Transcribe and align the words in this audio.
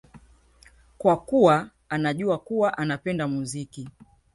kwa 0.97 1.17
kuwa 1.17 1.69
anajua 1.89 2.37
kuwa 2.39 2.77
anapenda 2.77 3.27
muziki 3.27 3.87